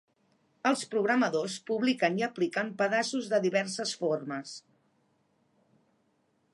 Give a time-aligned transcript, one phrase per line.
[0.69, 4.57] Els programadors publiquen i apliquen pedaços de diverses formes.